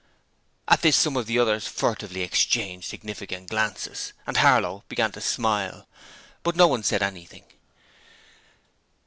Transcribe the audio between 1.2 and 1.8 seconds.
the others